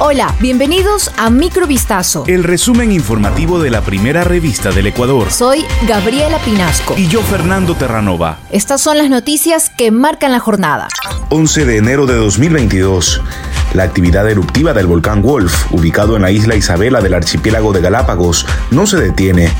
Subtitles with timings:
[0.00, 2.24] Hola, bienvenidos a Microvistazo.
[2.26, 5.30] El resumen informativo de la primera revista del Ecuador.
[5.30, 6.96] Soy Gabriela Pinasco.
[6.98, 8.38] Y yo, Fernando Terranova.
[8.50, 10.88] Estas son las noticias que marcan la jornada.
[11.28, 13.22] 11 de enero de 2022.
[13.74, 18.46] La actividad eruptiva del volcán Wolf, ubicado en la isla Isabela del archipiélago de Galápagos,
[18.72, 19.52] no se detiene.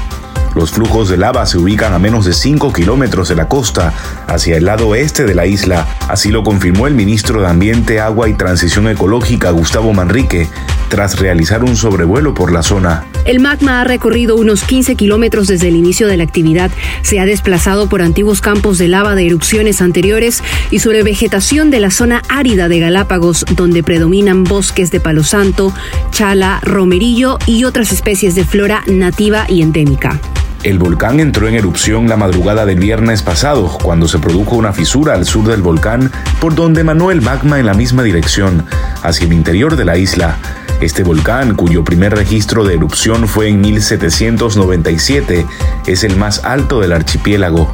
[0.55, 3.93] Los flujos de lava se ubican a menos de 5 kilómetros de la costa,
[4.27, 5.87] hacia el lado oeste de la isla.
[6.09, 10.49] Así lo confirmó el ministro de Ambiente, Agua y Transición Ecológica, Gustavo Manrique,
[10.89, 13.05] tras realizar un sobrevuelo por la zona.
[13.25, 16.71] El magma ha recorrido unos 15 kilómetros desde el inicio de la actividad.
[17.03, 21.81] Se ha desplazado por antiguos campos de lava de erupciones anteriores y sobre vegetación de
[21.81, 25.73] la zona árida de Galápagos, donde predominan bosques de palo santo,
[26.11, 30.21] chala, romerillo y otras especies de flora nativa y endémica.
[30.65, 35.13] El volcán entró en erupción la madrugada del viernes pasado, cuando se produjo una fisura
[35.13, 38.65] al sur del volcán, por donde emanó el magma en la misma dirección,
[39.03, 40.39] hacia el interior de la isla.
[40.81, 45.47] Este volcán, cuyo primer registro de erupción fue en 1797,
[45.87, 47.71] es el más alto del archipiélago.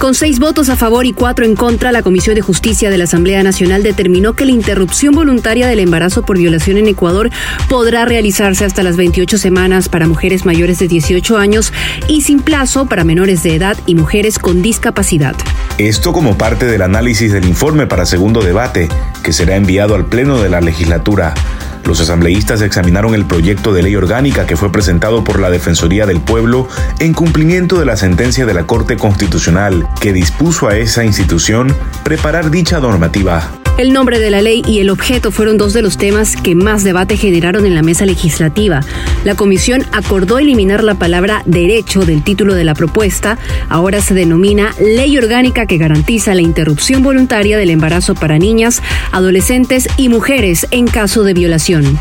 [0.00, 3.04] Con seis votos a favor y cuatro en contra, la Comisión de Justicia de la
[3.04, 7.28] Asamblea Nacional determinó que la interrupción voluntaria del embarazo por violación en Ecuador
[7.68, 11.74] podrá realizarse hasta las 28 semanas para mujeres mayores de 18 años
[12.08, 15.36] y sin plazo para menores de edad y mujeres con discapacidad.
[15.76, 18.88] Esto como parte del análisis del informe para segundo debate,
[19.22, 21.34] que será enviado al Pleno de la legislatura.
[21.84, 26.20] Los asambleístas examinaron el proyecto de ley orgánica que fue presentado por la Defensoría del
[26.20, 31.74] Pueblo en cumplimiento de la sentencia de la Corte Constitucional que dispuso a esa institución
[32.04, 33.59] preparar dicha normativa.
[33.80, 36.84] El nombre de la ley y el objeto fueron dos de los temas que más
[36.84, 38.82] debate generaron en la mesa legislativa.
[39.24, 43.38] La comisión acordó eliminar la palabra derecho del título de la propuesta.
[43.70, 49.88] Ahora se denomina Ley Orgánica que garantiza la interrupción voluntaria del embarazo para niñas, adolescentes
[49.96, 51.98] y mujeres en caso de violación.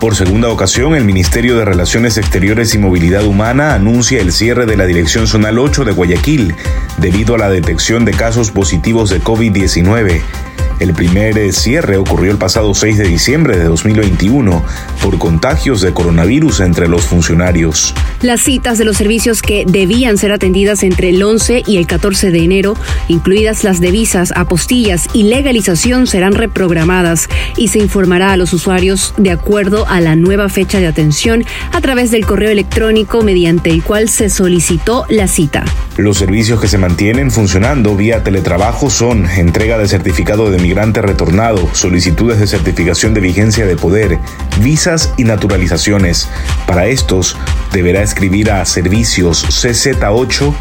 [0.00, 4.76] Por segunda ocasión, el Ministerio de Relaciones Exteriores y Movilidad Humana anuncia el cierre de
[4.76, 6.56] la Dirección Zonal 8 de Guayaquil
[6.98, 10.22] debido a la detección de casos positivos de COVID-19.
[10.82, 14.64] El primer eh, cierre ocurrió el pasado 6 de diciembre de 2021
[15.00, 17.94] por contagios de coronavirus entre los funcionarios.
[18.20, 22.32] Las citas de los servicios que debían ser atendidas entre el 11 y el 14
[22.32, 22.74] de enero,
[23.06, 29.14] incluidas las de visas, apostillas y legalización, serán reprogramadas y se informará a los usuarios
[29.16, 33.84] de acuerdo a la nueva fecha de atención a través del correo electrónico mediante el
[33.84, 35.64] cual se solicitó la cita.
[35.96, 41.68] Los servicios que se mantienen funcionando vía teletrabajo son entrega de certificado de migrante retornado,
[41.74, 44.18] solicitudes de certificación de vigencia de poder,
[44.60, 46.28] visas y naturalizaciones.
[46.66, 47.36] Para estos,
[47.72, 50.54] deberá escribir a servicios cz8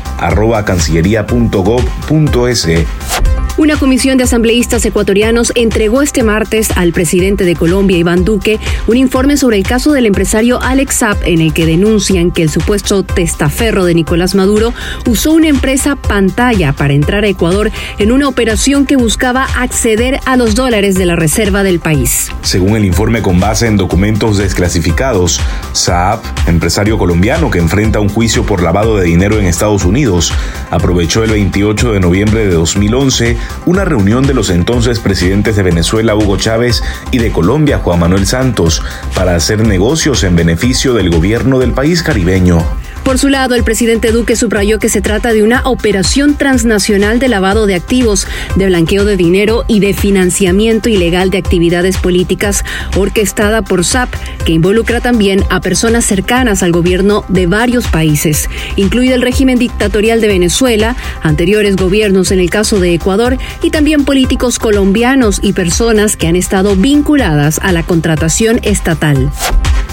[3.57, 8.97] una comisión de asambleístas ecuatorianos entregó este martes al presidente de Colombia, Iván Duque, un
[8.97, 13.03] informe sobre el caso del empresario Alex Zapp en el que denuncian que el supuesto
[13.03, 14.73] testaferro de Nicolás Maduro
[15.05, 20.37] usó una empresa pantalla para entrar a Ecuador en una operación que buscaba acceder a
[20.37, 22.31] los dólares de la reserva del país.
[22.43, 25.39] Según el informe con base en documentos desclasificados,
[25.73, 30.33] Saab, empresario colombiano que enfrenta un juicio por lavado de dinero en Estados Unidos,
[30.69, 36.15] aprovechó el 28 de noviembre de 2011 una reunión de los entonces presidentes de Venezuela,
[36.15, 38.83] Hugo Chávez, y de Colombia, Juan Manuel Santos,
[39.15, 42.80] para hacer negocios en beneficio del gobierno del país caribeño.
[43.11, 47.27] Por su lado, el presidente Duque subrayó que se trata de una operación transnacional de
[47.27, 52.63] lavado de activos, de blanqueo de dinero y de financiamiento ilegal de actividades políticas
[52.95, 54.13] orquestada por SAP,
[54.45, 60.21] que involucra también a personas cercanas al gobierno de varios países, incluido el régimen dictatorial
[60.21, 66.15] de Venezuela, anteriores gobiernos en el caso de Ecuador y también políticos colombianos y personas
[66.15, 69.29] que han estado vinculadas a la contratación estatal.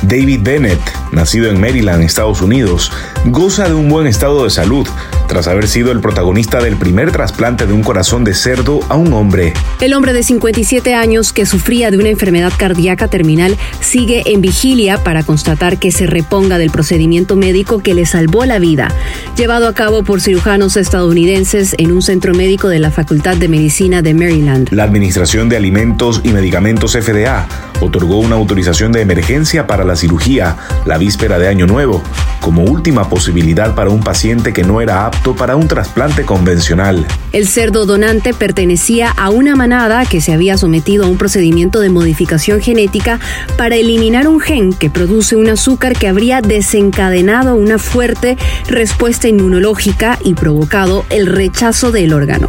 [0.03, 0.81] David Bennett,
[1.13, 2.93] nacido en Maryland, Estados Unidos,
[3.27, 4.87] goza de un buen estado de salud
[5.27, 9.13] tras haber sido el protagonista del primer trasplante de un corazón de cerdo a un
[9.13, 9.53] hombre.
[9.81, 15.03] El hombre de 57 años que sufría de una enfermedad cardíaca terminal sigue en vigilia
[15.05, 18.95] para constatar que se reponga del procedimiento médico que le salvó la vida,
[19.37, 24.01] llevado a cabo por cirujanos estadounidenses en un centro médico de la Facultad de Medicina
[24.01, 24.69] de Maryland.
[24.73, 27.47] La Administración de Alimentos y Medicamentos FDA
[27.81, 32.03] otorgó una autorización de emergencia para la cirugía la víspera de Año Nuevo,
[32.41, 37.07] como última posibilidad para un paciente que no era apto para un trasplante convencional.
[37.33, 41.91] El cerdo donante pertenecía a una manada que se había sometido a un procedimiento de
[41.91, 43.21] modificación genética
[43.57, 48.37] para eliminar un gen que produce un azúcar que habría desencadenado una fuerte
[48.69, 52.49] respuesta inmunológica y provocado el rechazo del órgano.